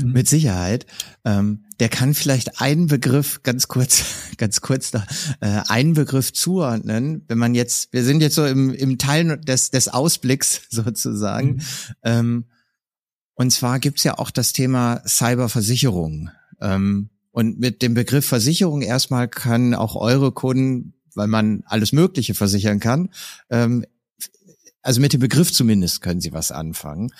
[0.00, 0.12] Mhm.
[0.12, 0.86] Mit Sicherheit.
[1.24, 4.04] Ähm, der kann vielleicht einen Begriff ganz kurz,
[4.36, 5.04] ganz kurz noch,
[5.40, 7.24] äh, einen Begriff zuordnen.
[7.28, 11.54] Wenn man jetzt, wir sind jetzt so im, im Teil des, des Ausblicks sozusagen.
[11.54, 11.60] Mhm.
[12.02, 12.44] Ähm,
[13.34, 16.30] und zwar gibt's ja auch das Thema Cyberversicherung.
[16.60, 22.34] Ähm, und mit dem Begriff Versicherung erstmal kann auch eure Kunden, weil man alles Mögliche
[22.34, 23.10] versichern kann,
[23.50, 23.84] ähm,
[24.84, 27.10] also mit dem Begriff zumindest können Sie was anfangen.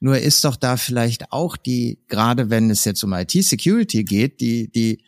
[0.00, 4.70] Nur ist doch da vielleicht auch die, gerade wenn es jetzt um IT-Security geht, die,
[4.70, 5.04] die,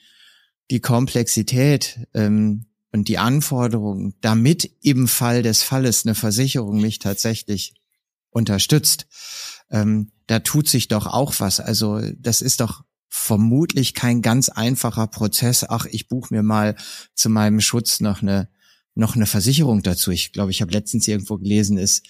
[0.70, 7.74] die Komplexität ähm, und die Anforderungen, damit im Fall des Falles eine Versicherung mich tatsächlich
[8.30, 9.06] unterstützt.
[9.68, 11.58] Ähm, da tut sich doch auch was.
[11.58, 15.64] Also das ist doch vermutlich kein ganz einfacher Prozess.
[15.68, 16.76] Ach, ich buche mir mal
[17.14, 18.48] zu meinem Schutz noch eine
[18.94, 20.10] noch eine Versicherung dazu.
[20.12, 22.02] Ich glaube, ich habe letztens irgendwo gelesen, es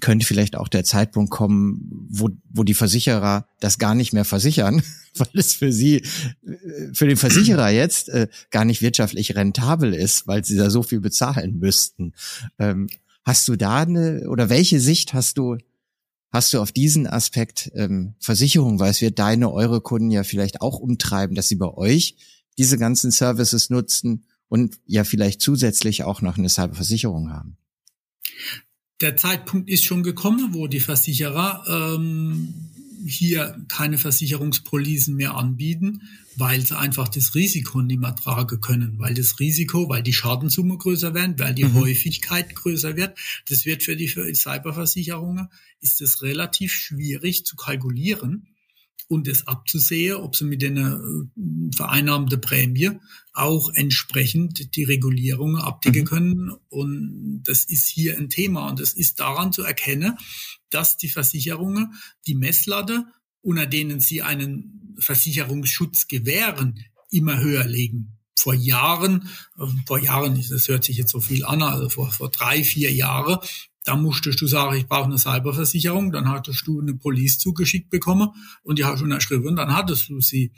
[0.00, 4.82] könnte vielleicht auch der Zeitpunkt kommen, wo, wo die Versicherer das gar nicht mehr versichern,
[5.16, 10.26] weil es für sie, äh, für den Versicherer jetzt äh, gar nicht wirtschaftlich rentabel ist,
[10.26, 12.14] weil sie da so viel bezahlen müssten.
[12.58, 12.88] Ähm,
[13.22, 15.58] hast du da eine, oder welche Sicht hast du,
[16.30, 20.62] hast du auf diesen Aspekt ähm, Versicherung, weil es wird deine, eure Kunden ja vielleicht
[20.62, 22.16] auch umtreiben, dass sie bei euch
[22.56, 27.56] diese ganzen Services nutzen und ja vielleicht zusätzlich auch noch eine Cyberversicherung haben.
[29.00, 32.52] Der Zeitpunkt ist schon gekommen, wo die Versicherer ähm,
[33.06, 36.02] hier keine Versicherungspolisen mehr anbieten,
[36.36, 40.76] weil sie einfach das Risiko nicht mehr tragen können, weil das Risiko, weil die Schadensumme
[40.76, 41.74] größer werden, weil die mhm.
[41.74, 43.16] Häufigkeit größer wird.
[43.48, 45.48] Das wird für die Cyberversicherungen
[45.80, 48.49] ist es relativ schwierig zu kalkulieren
[49.08, 52.90] und es abzusehen, ob sie mit einer äh, vereinnahmten Prämie
[53.32, 56.06] auch entsprechend die Regulierung abdecken mhm.
[56.06, 56.50] können.
[56.68, 58.68] Und das ist hier ein Thema.
[58.68, 60.16] Und das ist daran zu erkennen,
[60.70, 61.94] dass die Versicherungen
[62.26, 63.06] die Messlatte,
[63.42, 70.68] unter denen sie einen Versicherungsschutz gewähren, immer höher legen vor Jahren, äh, vor Jahren, das
[70.68, 73.38] hört sich jetzt so viel an, also vor, vor drei, vier Jahren,
[73.84, 78.30] da musstest du sagen, ich brauche eine Cyberversicherung, dann hattest du eine Police zugeschickt bekommen
[78.62, 80.52] und die hast du unterschrieben, dann hattest du sie.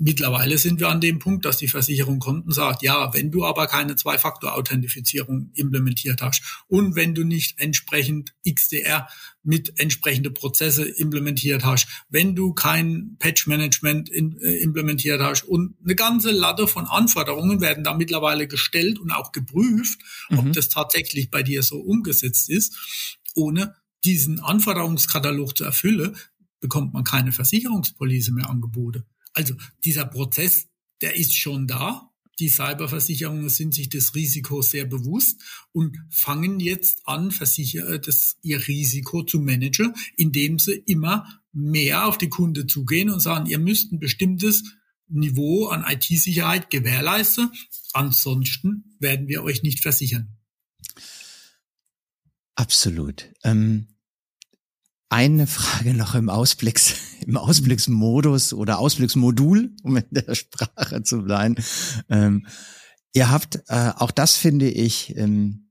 [0.00, 3.44] Mittlerweile sind wir an dem Punkt, dass die Versicherung kommt und sagt, ja, wenn du
[3.44, 9.08] aber keine Zwei-Faktor-Authentifizierung implementiert hast und wenn du nicht entsprechend XDR
[9.42, 16.30] mit entsprechende Prozesse implementiert hast, wenn du kein Patch-Management äh, implementiert hast und eine ganze
[16.30, 20.38] Latte von Anforderungen werden da mittlerweile gestellt und auch geprüft, mhm.
[20.38, 26.16] ob das tatsächlich bei dir so umgesetzt ist, ohne diesen Anforderungskatalog zu erfüllen,
[26.60, 29.04] bekommt man keine Versicherungspolice mehr angeboten.
[29.32, 30.68] Also dieser Prozess,
[31.00, 32.10] der ist schon da.
[32.38, 38.68] Die Cyberversicherungen sind sich des Risikos sehr bewusst und fangen jetzt an, äh, das, ihr
[38.68, 43.92] Risiko zu managen, indem sie immer mehr auf die Kunde zugehen und sagen, ihr müsst
[43.92, 44.62] ein bestimmtes
[45.08, 47.50] Niveau an IT-Sicherheit gewährleisten.
[47.92, 50.36] Ansonsten werden wir euch nicht versichern.
[52.54, 53.30] Absolut.
[53.42, 53.88] Ähm,
[55.08, 56.94] eine Frage noch im Ausblicks,
[57.26, 61.56] im Ausblicksmodus oder Ausblicksmodul, um in der Sprache zu bleiben.
[62.08, 62.46] Ähm,
[63.12, 65.70] ihr habt, äh, auch das finde ich ähm,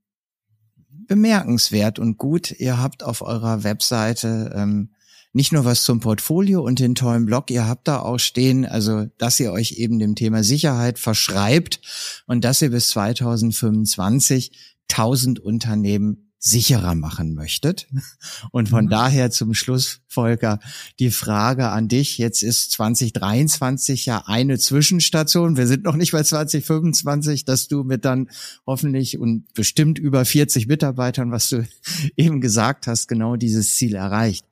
[1.06, 2.50] bemerkenswert und gut.
[2.52, 4.90] Ihr habt auf eurer Webseite ähm,
[5.32, 9.06] nicht nur was zum Portfolio und den tollen Blog, ihr habt da auch stehen, also
[9.18, 11.80] dass ihr euch eben dem Thema Sicherheit verschreibt
[12.26, 14.52] und dass ihr bis 2025
[14.90, 17.88] 1000 Unternehmen sicherer machen möchtet.
[18.52, 18.90] Und von mhm.
[18.90, 20.60] daher zum Schluss, Volker,
[20.98, 22.18] die Frage an dich.
[22.18, 25.56] Jetzt ist 2023 ja eine Zwischenstation.
[25.56, 28.30] Wir sind noch nicht bei 2025, dass du mit dann
[28.66, 31.66] hoffentlich und bestimmt über 40 Mitarbeitern, was du
[32.16, 34.46] eben gesagt hast, genau dieses Ziel erreicht.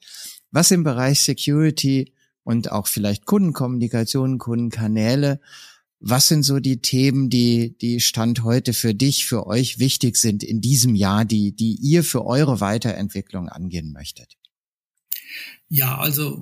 [0.50, 2.12] Was im Bereich Security
[2.42, 5.40] und auch vielleicht Kundenkommunikation, Kundenkanäle.
[5.98, 10.42] Was sind so die Themen, die, die Stand heute für dich, für euch wichtig sind
[10.42, 14.36] in diesem Jahr, die, die ihr für eure Weiterentwicklung angehen möchtet?
[15.68, 16.40] Ja, also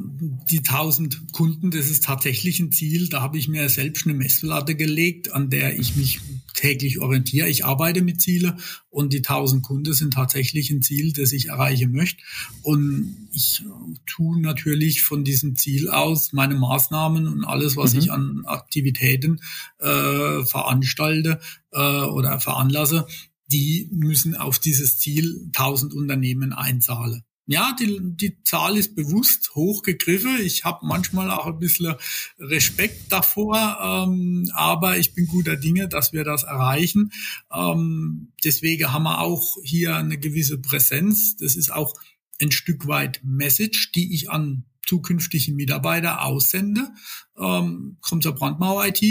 [0.51, 3.09] die 1000 Kunden, das ist tatsächlich ein Ziel.
[3.09, 6.21] Da habe ich mir selbst eine Messlatte gelegt, an der ich mich
[6.53, 7.49] täglich orientiere.
[7.49, 8.57] Ich arbeite mit Ziele
[8.91, 12.23] und die 1000 Kunden sind tatsächlich ein Ziel, das ich erreichen möchte.
[12.61, 13.65] Und ich
[14.05, 18.01] tue natürlich von diesem Ziel aus meine Maßnahmen und alles, was mhm.
[18.01, 19.41] ich an Aktivitäten
[19.79, 21.41] äh, veranstalte
[21.73, 23.07] äh, oder veranlasse,
[23.47, 27.25] die müssen auf dieses Ziel 1000 Unternehmen einzahlen.
[27.47, 30.41] Ja, die, die Zahl ist bewusst hochgegriffen.
[30.41, 31.95] Ich habe manchmal auch ein bisschen
[32.39, 37.13] Respekt davor, ähm, aber ich bin guter Dinge, dass wir das erreichen.
[37.53, 41.37] Ähm, deswegen haben wir auch hier eine gewisse Präsenz.
[41.37, 41.95] Das ist auch
[42.41, 46.89] ein Stück weit Message, die ich an zukünftige Mitarbeiter aussende.
[47.39, 49.03] Ähm, kommt zur Brandmauer IT.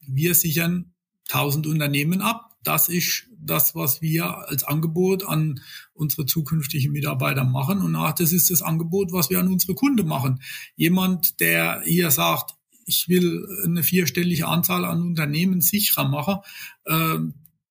[0.00, 0.92] Wir sichern
[1.28, 2.53] 1000 Unternehmen ab.
[2.64, 5.60] Das ist das, was wir als Angebot an
[5.92, 7.80] unsere zukünftigen Mitarbeiter machen.
[7.80, 10.40] Und auch das ist das Angebot, was wir an unsere Kunden machen.
[10.76, 12.54] Jemand, der hier sagt,
[12.86, 16.38] ich will eine vierstellige Anzahl an Unternehmen sicherer machen,
[16.84, 17.18] äh,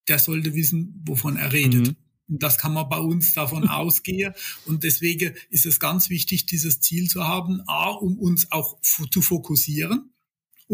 [0.08, 1.88] der sollte wissen, wovon er redet.
[1.88, 1.96] Mhm.
[2.26, 4.32] Das kann man bei uns davon ausgehen.
[4.66, 9.22] Und deswegen ist es ganz wichtig, dieses Ziel zu haben, A, um uns auch zu
[9.22, 10.13] fokussieren,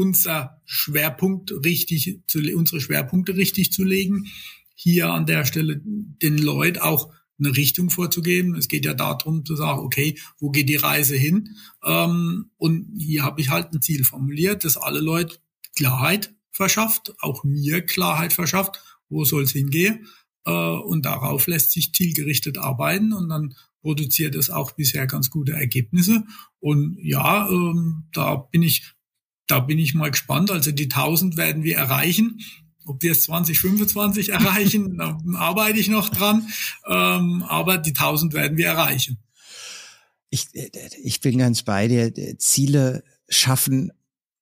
[0.00, 4.26] unser Schwerpunkt richtig zu, unsere Schwerpunkte richtig zu legen
[4.74, 8.54] hier an der Stelle den Leuten auch eine Richtung vorzugeben.
[8.54, 11.56] Es geht ja darum zu sagen, okay, wo geht die Reise hin?
[11.84, 15.38] Ähm, und hier habe ich halt ein Ziel formuliert, das alle Leute
[15.76, 18.80] Klarheit verschafft, auch mir Klarheit verschafft,
[19.10, 20.06] wo soll es hingehen?
[20.46, 25.52] Äh, und darauf lässt sich zielgerichtet arbeiten und dann produziert es auch bisher ganz gute
[25.52, 26.24] Ergebnisse.
[26.58, 28.94] Und ja, ähm, da bin ich,
[29.50, 30.50] da bin ich mal gespannt.
[30.50, 32.40] Also die 1000 werden wir erreichen.
[32.86, 36.48] Ob wir es 2025 erreichen, da arbeite ich noch dran.
[36.86, 39.18] Ähm, aber die 1000 werden wir erreichen.
[40.30, 40.46] Ich,
[41.02, 42.12] ich bin ganz bei dir.
[42.38, 43.92] Ziele schaffen,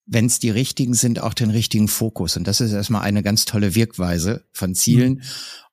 [0.07, 2.37] wenn es die richtigen sind, auch den richtigen Fokus.
[2.37, 5.15] Und das ist erstmal eine ganz tolle Wirkweise von Zielen.
[5.15, 5.23] Mhm.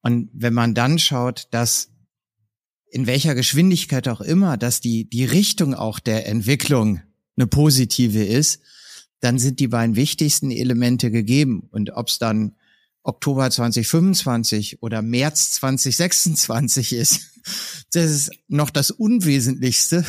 [0.02, 1.90] Und wenn man dann schaut, dass
[2.92, 7.02] in welcher Geschwindigkeit auch immer, dass die, die Richtung auch der Entwicklung
[7.36, 8.62] eine positive ist,
[9.20, 11.68] dann sind die beiden wichtigsten Elemente gegeben.
[11.72, 12.56] Und ob es dann
[13.04, 17.22] Oktober 2025 oder März 2026 ist,
[17.94, 20.06] das ist noch das Unwesentlichste,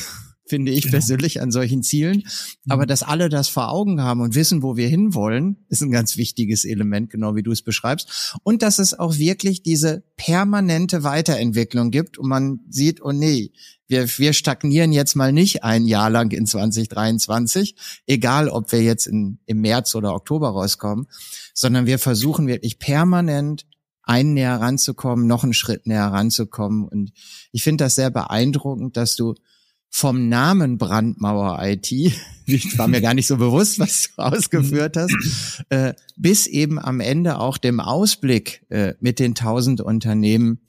[0.46, 0.92] finde ich genau.
[0.92, 2.22] persönlich an solchen Zielen.
[2.68, 2.88] Aber mhm.
[2.88, 6.64] dass alle das vor Augen haben und wissen, wo wir hinwollen, ist ein ganz wichtiges
[6.64, 8.38] Element, genau wie du es beschreibst.
[8.42, 13.52] Und dass es auch wirklich diese permanente Weiterentwicklung gibt und man sieht, oh nee,
[13.88, 17.76] wir, wir stagnieren jetzt mal nicht ein Jahr lang in 2023,
[18.06, 21.06] egal ob wir jetzt in, im März oder Oktober rauskommen,
[21.54, 23.66] sondern wir versuchen wirklich permanent
[24.02, 26.86] einen näher ranzukommen, noch einen Schritt näher ranzukommen.
[26.86, 27.12] Und
[27.52, 29.34] ich finde das sehr beeindruckend, dass du
[29.90, 31.90] vom Namen Brandmauer IT,
[32.46, 37.00] ich war mir gar nicht so bewusst, was du ausgeführt hast, äh, bis eben am
[37.00, 40.60] Ende auch dem Ausblick äh, mit den tausend Unternehmen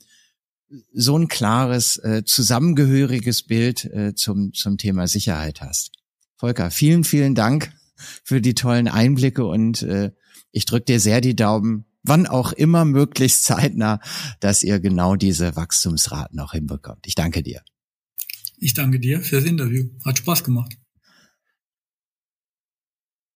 [0.92, 5.92] so ein klares, äh, zusammengehöriges Bild äh, zum, zum Thema Sicherheit hast.
[6.36, 7.72] Volker, vielen, vielen Dank
[8.22, 10.12] für die tollen Einblicke und äh,
[10.52, 14.00] ich drücke dir sehr die Daumen, wann auch immer möglichst zeitnah,
[14.40, 17.06] dass ihr genau diese Wachstumsraten auch hinbekommt.
[17.06, 17.62] Ich danke dir.
[18.60, 19.88] Ich danke dir fürs Interview.
[20.04, 20.76] Hat Spaß gemacht.